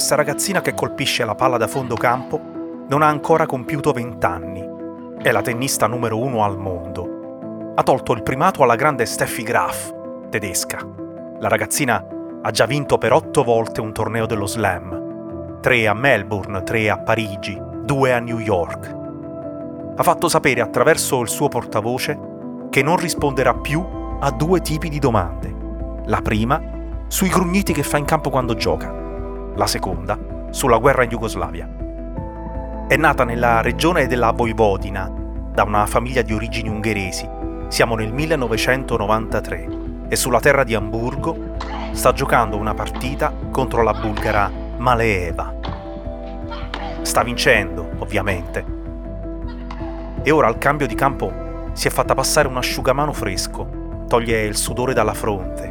[0.00, 2.40] questa ragazzina che colpisce la palla da fondo campo
[2.88, 4.66] non ha ancora compiuto 20 anni.
[5.20, 7.72] È la tennista numero uno al mondo.
[7.74, 9.92] Ha tolto il primato alla grande Steffi Graf,
[10.30, 10.78] tedesca.
[11.38, 12.02] La ragazzina
[12.40, 15.58] ha già vinto per otto volte un torneo dello slam.
[15.60, 18.96] Tre a Melbourne, tre a Parigi, due a New York.
[19.96, 22.18] Ha fatto sapere attraverso il suo portavoce
[22.70, 23.84] che non risponderà più
[24.18, 25.54] a due tipi di domande.
[26.06, 26.58] La prima,
[27.06, 28.99] sui grugniti che fa in campo quando gioca
[29.60, 31.68] la seconda sulla guerra in Jugoslavia.
[32.88, 35.12] È nata nella regione della Voivodina
[35.52, 37.28] da una famiglia di origini ungheresi.
[37.68, 39.68] Siamo nel 1993
[40.08, 41.56] e sulla terra di Amburgo
[41.92, 45.54] sta giocando una partita contro la bulgara Maleeva.
[47.02, 48.64] Sta vincendo, ovviamente.
[50.22, 54.56] E ora al cambio di campo si è fatta passare un asciugamano fresco, toglie il
[54.56, 55.70] sudore dalla fronte,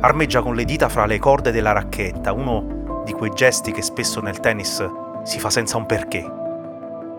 [0.00, 4.20] armeggia con le dita fra le corde della racchetta, uno di quei gesti che spesso
[4.20, 4.88] nel tennis
[5.22, 6.40] si fa senza un perché.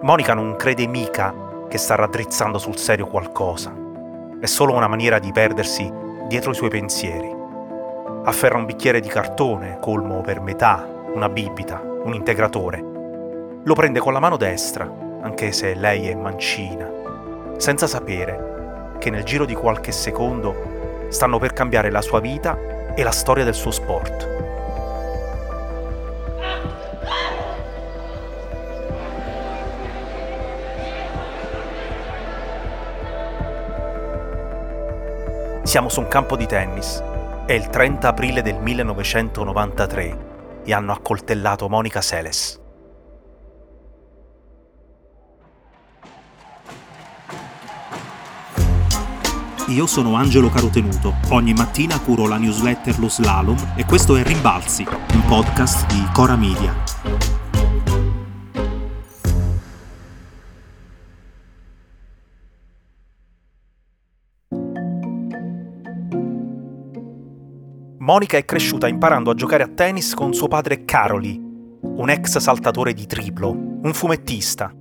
[0.02, 1.34] Monica non crede mica
[1.68, 3.74] che sta raddrizzando sul serio qualcosa.
[4.40, 5.92] È solo una maniera di perdersi
[6.28, 7.34] dietro i suoi pensieri.
[8.26, 12.84] Afferra un bicchiere di cartone, colmo per metà, una bibita, un integratore.
[13.64, 14.90] Lo prende con la mano destra,
[15.22, 16.90] anche se lei è mancina,
[17.58, 22.58] senza sapere che nel giro di qualche secondo stanno per cambiare la sua vita
[22.96, 24.33] e la storia del suo sport.
[35.74, 37.02] Siamo su un campo di tennis.
[37.48, 42.62] È il 30 aprile del 1993 e hanno accoltellato Monica Seles.
[49.70, 51.16] Io sono Angelo Carotenuto.
[51.30, 56.36] Ogni mattina curo la newsletter Lo Slalom e questo è Rimbalzi, un podcast di Cora
[56.36, 57.33] Media.
[68.04, 72.92] Monica è cresciuta imparando a giocare a tennis con suo padre Caroli, un ex saltatore
[72.92, 74.74] di triplo, un fumettista,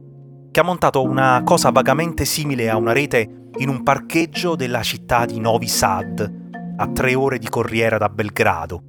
[0.51, 5.25] che ha montato una cosa vagamente simile a una rete in un parcheggio della città
[5.25, 8.83] di Novi Sad, a tre ore di corriera da Belgrado.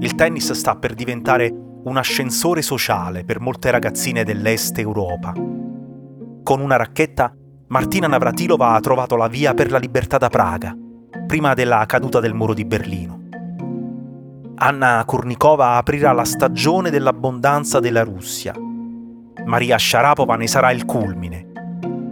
[0.00, 1.48] Il tennis sta per diventare
[1.84, 5.32] un ascensore sociale per molte ragazzine dell'est Europa.
[5.32, 7.32] Con una racchetta,
[7.68, 10.76] Martina Navratilova ha trovato la via per la libertà da Praga,
[11.28, 13.23] prima della caduta del muro di Berlino.
[14.64, 18.54] Anna Kurnikova aprirà la stagione dell'abbondanza della Russia.
[19.44, 21.52] Maria Sharapova ne sarà il culmine.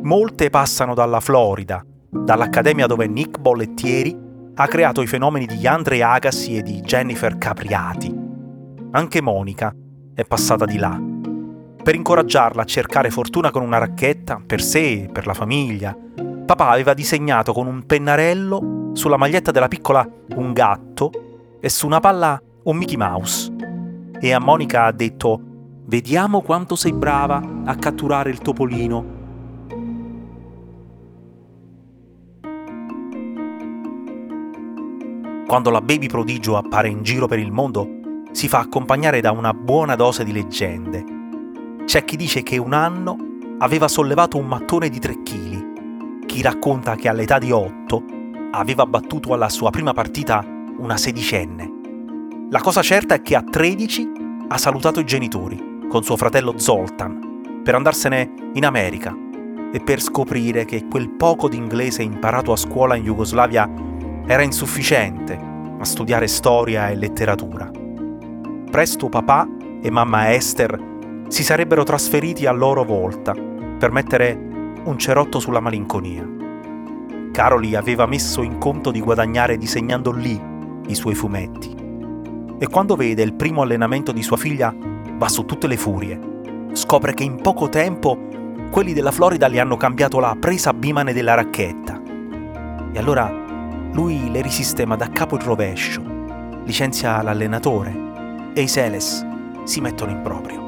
[0.03, 4.15] Molte passano dalla Florida, dall'accademia dove Nick Bollettieri
[4.55, 8.15] ha creato i fenomeni di Andre Agassi e di Jennifer Capriati.
[8.91, 9.75] Anche Monica
[10.15, 11.01] è passata di là.
[11.83, 15.97] Per incoraggiarla a cercare fortuna con una racchetta, per sé e per la famiglia,
[16.45, 21.32] papà aveva disegnato con un pennarello sulla maglietta della piccola un gatto
[21.65, 23.55] e su una palla un Mickey Mouse.
[24.21, 25.41] E a Monica ha detto:
[25.85, 29.21] Vediamo quanto sei brava a catturare il topolino.
[35.47, 38.01] Quando la baby prodigio appare in giro per il mondo,
[38.33, 41.05] si fa accompagnare da una buona dose di leggende.
[41.85, 43.17] C'è chi dice che un anno
[43.59, 48.05] aveva sollevato un mattone di 3 kg, chi racconta che all'età di 8
[48.53, 51.71] aveva battuto alla sua prima partita una sedicenne.
[52.51, 54.11] La cosa certa è che a 13
[54.49, 59.17] ha salutato i genitori, con suo fratello Zoltan, per andarsene in America
[59.73, 63.71] e per scoprire che quel poco di inglese imparato a scuola in Jugoslavia
[64.27, 65.39] era insufficiente
[65.79, 67.71] a studiare storia e letteratura.
[68.69, 69.49] Presto papà
[69.81, 70.91] e mamma Esther
[71.29, 74.37] si sarebbero trasferiti a loro volta per mettere
[74.85, 76.29] un cerotto sulla malinconia.
[77.31, 80.51] Caroli aveva messo in conto di guadagnare disegnando lì
[80.87, 81.75] i suoi fumetti.
[82.59, 84.75] E quando vede il primo allenamento di sua figlia,
[85.17, 86.19] va su tutte le furie.
[86.73, 88.17] Scopre che in poco tempo
[88.71, 92.01] quelli della Florida le hanno cambiato la presa bimane della racchetta.
[92.93, 93.31] E allora
[93.93, 96.03] lui le risistema da capo il rovescio,
[96.65, 99.27] licenzia l'allenatore e i Seles
[99.65, 100.61] si mettono in proprio.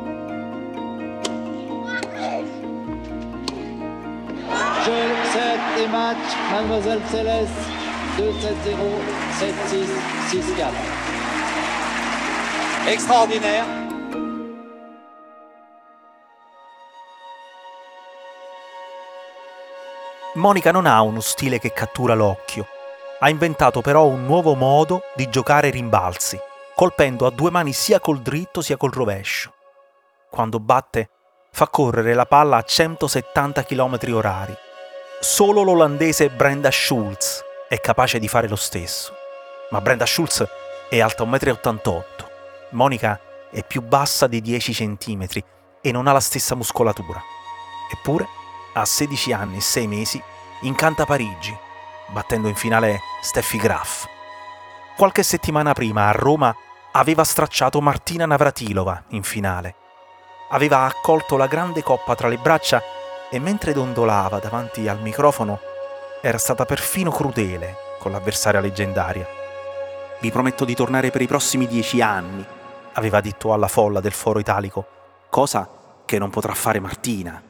[4.85, 7.84] Jeu, set et match, Mademoiselle Céleste,
[8.17, 9.01] 2-7-0.
[9.39, 9.67] 7,
[10.29, 10.77] 6, 6, 4.
[12.87, 13.83] Extraordinaire.
[20.35, 22.67] Monica non ha uno stile che cattura l'occhio.
[23.19, 26.39] Ha inventato però un nuovo modo di giocare rimbalzi.
[26.77, 29.53] colpendo a due mani sia col dritto sia col rovescio.
[30.29, 31.09] Quando batte,
[31.53, 34.55] fa correre la palla a 170 km orari.
[35.21, 39.13] Solo l'olandese Brenda Schulz è capace di fare lo stesso.
[39.71, 40.45] Ma Brenda Schulz
[40.89, 42.03] è alta 1,88 m.
[42.71, 43.21] Monica
[43.51, 45.27] è più bassa di 10 cm
[45.81, 47.23] e non ha la stessa muscolatura.
[47.93, 48.27] Eppure,
[48.75, 50.23] a 16 anni e 6 mesi,
[50.63, 51.57] incanta Parigi,
[52.09, 54.07] battendo in finale Steffi Graf.
[54.97, 56.55] Qualche settimana prima a Roma
[56.93, 59.75] aveva stracciato Martina Navratilova in finale.
[60.51, 62.83] Aveva accolto la grande coppa tra le braccia
[63.31, 65.59] e mentre dondolava davanti al microfono
[66.27, 69.27] era stata perfino crudele con l'avversaria leggendaria.
[70.23, 72.43] Vi prometto di tornare per i prossimi dieci anni,
[72.95, 74.87] aveva detto alla folla del foro italico,
[75.29, 75.69] cosa
[76.07, 77.43] che non potrà fare Martina.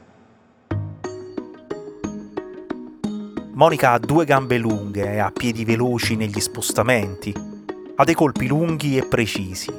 [3.52, 7.32] Monica ha due gambe lunghe e ha piedi veloci negli spostamenti,
[7.94, 9.72] ha dei colpi lunghi e precisi.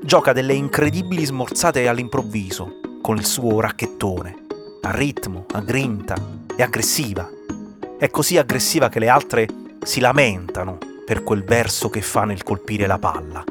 [0.00, 4.46] Gioca delle incredibili smorzate all'improvviso con il suo racchettone,
[4.80, 6.16] a ritmo, a grinta,
[6.56, 7.28] è aggressiva.
[7.96, 9.46] È così aggressiva che le altre
[9.84, 13.44] si lamentano per quel verso che fa nel colpire la palla.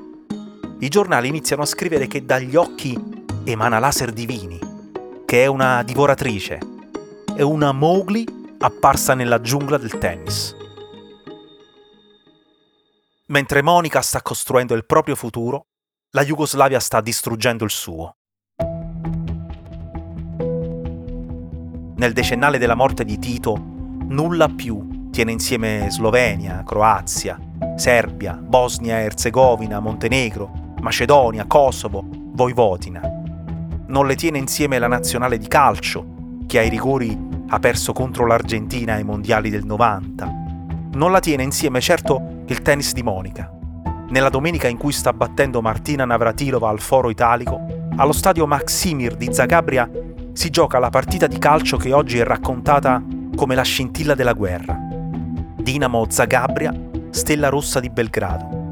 [0.79, 2.99] I giornali iniziano a scrivere che dagli occhi
[3.45, 4.59] emana laser divini,
[5.25, 6.59] che è una divoratrice,
[7.35, 8.25] è una Mowgli
[8.59, 10.53] apparsa nella giungla del tennis.
[13.27, 15.67] Mentre Monica sta costruendo il proprio futuro,
[16.11, 18.17] la Jugoslavia sta distruggendo il suo.
[21.95, 23.71] Nel decennale della morte di Tito,
[24.07, 27.39] nulla più tiene insieme Slovenia, Croazia,
[27.75, 33.01] Serbia, Bosnia e Erzegovina, Montenegro, Macedonia, Kosovo, Voivodina.
[33.87, 36.05] Non le tiene insieme la nazionale di calcio,
[36.47, 37.15] che ai rigori
[37.47, 40.41] ha perso contro l'Argentina ai mondiali del 90.
[40.93, 43.51] Non la tiene insieme certo il tennis di Monica.
[44.09, 47.61] Nella domenica in cui sta battendo Martina Navratilova al Foro Italico,
[47.95, 49.89] allo stadio Maximir di Zagabria
[50.33, 53.01] si gioca la partita di calcio che oggi è raccontata
[53.43, 54.79] come la scintilla della guerra.
[55.57, 56.73] Dinamo Zagabria,
[57.09, 58.71] Stella Rossa di Belgrado.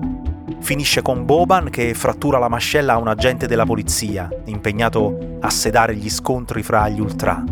[0.62, 5.94] Finisce con Boban che frattura la mascella a un agente della polizia, impegnato a sedare
[5.94, 7.44] gli scontri fra gli ultra.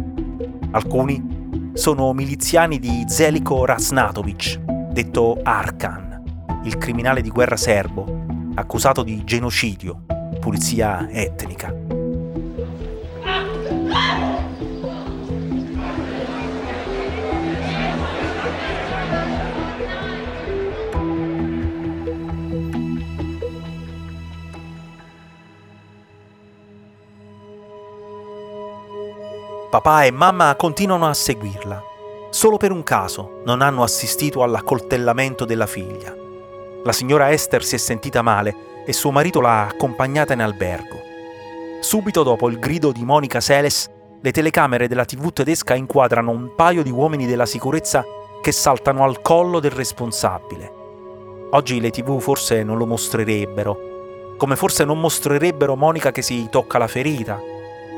[0.71, 4.57] Alcuni sono miliziani di Zeliko Rasnatovic,
[4.89, 8.23] detto Arkan, il criminale di guerra serbo,
[8.55, 10.03] accusato di genocidio,
[10.39, 11.88] pulizia etnica.
[29.69, 31.83] Papà e mamma continuano a seguirla.
[32.31, 36.11] Solo per un caso non hanno assistito all'accoltellamento della figlia.
[36.83, 40.99] La signora Esther si è sentita male e suo marito l'ha accompagnata in albergo.
[41.81, 43.87] Subito dopo il grido di Monica Seles,
[44.19, 48.03] le telecamere della TV tedesca inquadrano un paio di uomini della sicurezza
[48.41, 50.73] che saltano al collo del responsabile.
[51.51, 53.77] Oggi le TV forse non lo mostrerebbero,
[54.35, 57.48] come forse non mostrerebbero Monica che si tocca la ferita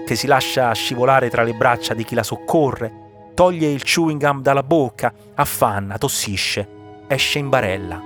[0.06, 4.42] che si lascia scivolare tra le braccia di chi la soccorre, toglie il chewing gum
[4.42, 6.68] dalla bocca, affanna, tossisce,
[7.08, 8.02] esce in barella.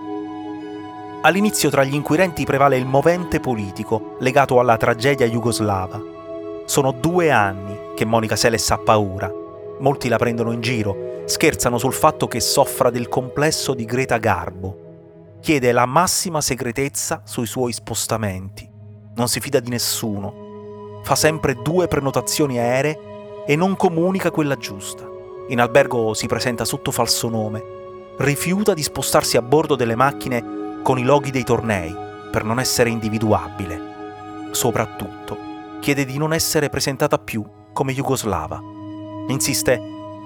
[1.22, 6.00] All'inizio tra gli inquirenti prevale il movente politico legato alla tragedia jugoslava.
[6.66, 9.32] Sono due anni che Monica Seles ha paura.
[9.80, 15.38] Molti la prendono in giro, scherzano sul fatto che soffra del complesso di Greta Garbo.
[15.42, 18.70] Chiede la massima segretezza sui suoi spostamenti.
[19.16, 20.45] Non si fida di nessuno
[21.06, 25.08] fa sempre due prenotazioni aeree e non comunica quella giusta.
[25.50, 27.64] In albergo si presenta sotto falso nome,
[28.18, 31.96] rifiuta di spostarsi a bordo delle macchine con i loghi dei tornei
[32.32, 34.50] per non essere individuabile.
[34.50, 35.38] Soprattutto,
[35.80, 38.60] chiede di non essere presentata più come jugoslava.
[39.28, 39.80] Insiste,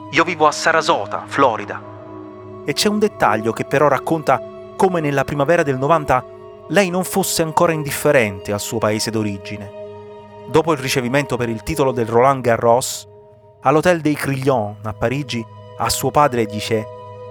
[0.09, 1.81] io vivo a Sarasota, Florida.
[2.63, 4.41] E c'è un dettaglio che però racconta
[4.77, 6.38] come nella primavera del 90
[6.69, 9.78] lei non fosse ancora indifferente al suo paese d'origine
[10.49, 13.07] dopo il ricevimento per il titolo del Roland Garros,
[13.61, 15.45] all'Hotel dei Crillon a Parigi,
[15.77, 16.85] a suo padre dice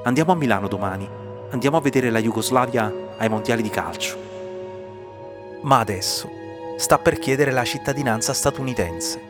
[0.05, 1.09] andiamo a Milano domani,
[1.51, 4.17] andiamo a vedere la Jugoslavia ai mondiali di calcio.
[5.63, 6.29] Ma adesso
[6.77, 9.21] sta per chiedere la cittadinanza statunitense.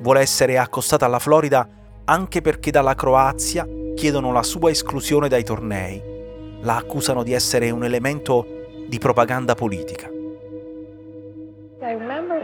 [0.00, 1.66] Vuole essere accostata alla Florida
[2.04, 6.02] anche perché dalla Croazia chiedono la sua esclusione dai tornei.
[6.60, 8.46] La accusano di essere un elemento
[8.86, 10.15] di propaganda politica.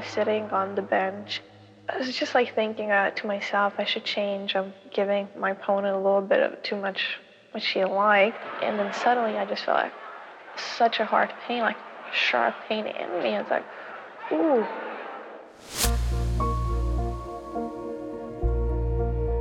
[0.05, 1.43] Sitting on the bench.
[1.89, 4.55] I was just like thinking uh, to myself, I should change.
[4.55, 7.19] I'm giving my opponent a little bit of too much
[7.53, 8.39] what she liked.
[8.63, 9.93] And then suddenly I just felt like
[10.57, 11.77] such a hard pain, like
[12.13, 13.37] sharp pain in me.
[13.37, 13.65] It's like,
[14.33, 14.65] ooh.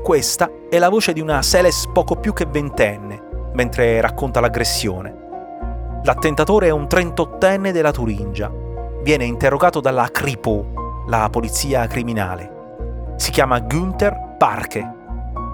[0.04, 5.16] Questa è la voce di una Seles poco più che ventenne, mentre racconta l'aggressione.
[6.04, 8.71] L'attentatore è un 38enne della Turingia.
[9.04, 13.16] Viene interrogato dalla Kripo, la polizia criminale.
[13.16, 14.94] Si chiama Günther Parke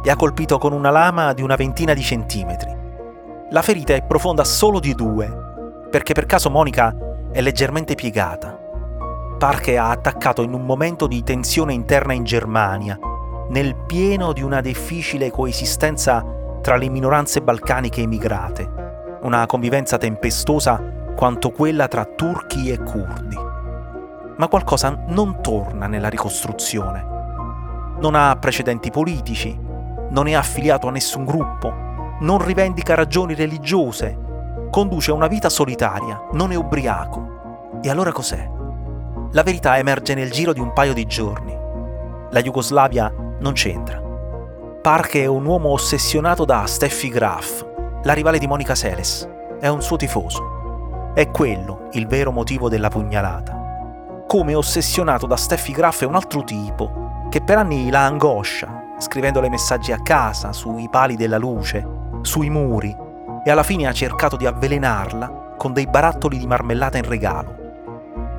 [0.04, 2.76] e ha colpito con una lama di una ventina di centimetri.
[3.52, 5.34] La ferita è profonda solo di due,
[5.90, 6.94] perché per caso Monica
[7.32, 8.60] è leggermente piegata.
[9.38, 13.00] Parke ha attaccato in un momento di tensione interna in Germania,
[13.48, 16.22] nel pieno di una difficile coesistenza
[16.62, 23.36] tra le minoranze balcaniche emigrate, una convivenza tempestosa quanto quella tra turchi e curdi.
[24.38, 27.04] Ma qualcosa non torna nella ricostruzione.
[28.00, 29.60] Non ha precedenti politici,
[30.12, 31.74] non è affiliato a nessun gruppo,
[32.20, 34.16] non rivendica ragioni religiose,
[34.70, 37.80] conduce una vita solitaria, non è ubriaco.
[37.82, 38.48] E allora cos'è?
[39.32, 41.58] La verità emerge nel giro di un paio di giorni.
[42.30, 44.00] La Jugoslavia non c'entra.
[44.84, 47.66] Park è un uomo ossessionato da Steffi Graf,
[48.04, 49.28] la rivale di Monica Seles.
[49.60, 50.57] È un suo tifoso.
[51.18, 54.24] È quello il vero motivo della pugnalata.
[54.28, 59.50] Come ossessionato da Steffi Graf è un altro tipo, che per anni la angoscia, scrivendole
[59.50, 61.84] messaggi a casa, sui pali della luce,
[62.22, 62.96] sui muri,
[63.44, 67.56] e alla fine ha cercato di avvelenarla con dei barattoli di marmellata in regalo.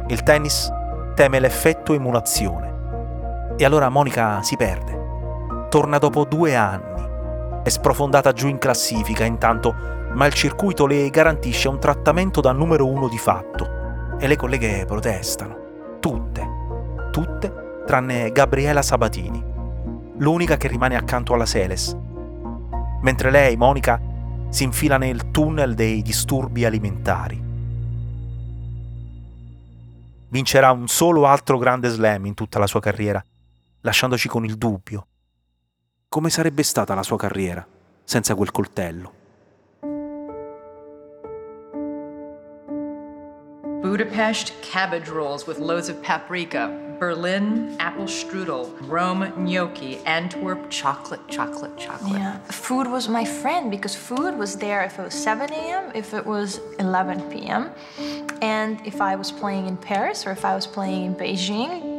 [0.07, 0.73] Il tennis
[1.17, 3.55] teme l'effetto emulazione.
[3.57, 5.67] E allora Monica si perde.
[5.69, 7.61] Torna dopo due anni.
[7.65, 12.87] È sprofondata giù in classifica intanto, ma il circuito le garantisce un trattamento da numero
[12.87, 14.17] uno di fatto.
[14.19, 15.97] E le colleghe protestano.
[16.00, 16.47] Tutte.
[17.12, 19.57] Tutte tranne Gabriela Sabatini
[20.19, 21.97] l'unica che rimane accanto alla Seles,
[23.03, 24.00] mentre lei, Monica,
[24.49, 27.47] si infila nel tunnel dei disturbi alimentari.
[30.31, 33.25] Vincerà un solo altro grande slam in tutta la sua carriera,
[33.81, 35.07] lasciandoci con il dubbio.
[36.09, 37.67] Come sarebbe stata la sua carriera
[38.05, 39.18] senza quel coltello?
[43.83, 46.69] Budapest cabbage rolls with loads of paprika,
[46.99, 52.13] Berlin apple strudel, Rome gnocchi, Antwerp chocolate, chocolate, chocolate.
[52.13, 56.13] Yeah, food was my friend because food was there if it was 7 a.m., if
[56.13, 57.71] it was 11 p.m.,
[58.43, 61.97] and if I was playing in Paris or if I was playing in Beijing.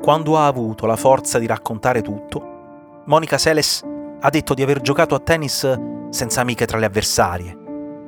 [0.00, 3.82] Quando ha avuto la forza di raccontare tutto, Monica Seles
[4.20, 5.78] ha detto di aver giocato a tennis
[6.08, 7.60] senza amiche tra le avversarie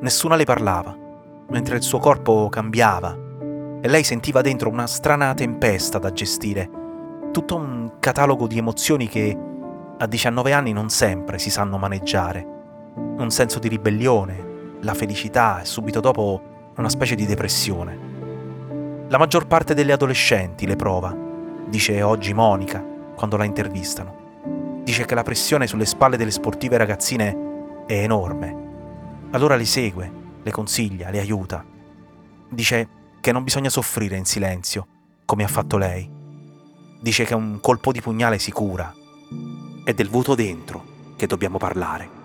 [0.05, 0.95] Nessuna le parlava,
[1.49, 3.17] mentre il suo corpo cambiava
[3.81, 6.69] e lei sentiva dentro una strana tempesta da gestire,
[7.33, 9.35] tutto un catalogo di emozioni che
[9.97, 12.47] a 19 anni non sempre si sanno maneggiare.
[12.97, 16.43] Un senso di ribellione, la felicità e subito dopo
[16.77, 19.07] una specie di depressione.
[19.09, 21.17] La maggior parte delle adolescenti le prova,
[21.67, 22.85] dice oggi Monica
[23.15, 24.83] quando la intervistano.
[24.83, 28.64] Dice che la pressione sulle spalle delle sportive ragazzine è enorme
[29.35, 30.13] allora li segue,
[30.43, 31.65] le consiglia, le aiuta.
[32.49, 32.89] Dice
[33.21, 34.87] che non bisogna soffrire in silenzio,
[35.25, 36.09] come ha fatto lei.
[37.01, 38.95] Dice che un colpo di pugnale si cura.
[39.83, 40.85] È del vuoto dentro
[41.17, 42.23] che dobbiamo parlare.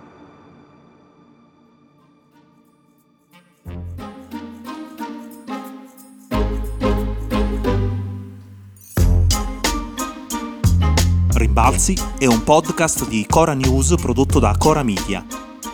[11.33, 15.25] Rimbalzi è un podcast di Cora News prodotto da Cora Media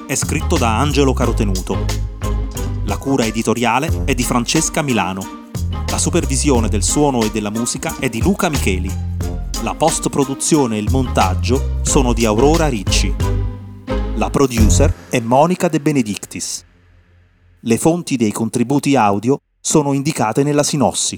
[0.07, 1.85] è scritto da Angelo Carotenuto.
[2.83, 5.49] La cura editoriale è di Francesca Milano.
[5.87, 8.91] La supervisione del suono e della musica è di Luca Micheli.
[9.63, 13.15] La post-produzione e il montaggio sono di Aurora Ricci.
[14.15, 16.63] La producer è Monica De Benedictis.
[17.61, 21.17] Le fonti dei contributi audio sono indicate nella sinossi.